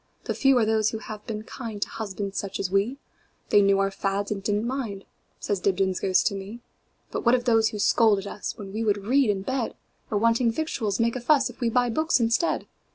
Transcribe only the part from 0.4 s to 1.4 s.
are those who have